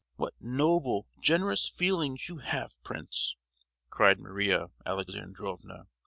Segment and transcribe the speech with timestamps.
[0.15, 3.35] what noble, generous feelings you have, Prince!"
[3.91, 5.85] cried Maria Alexandrovna.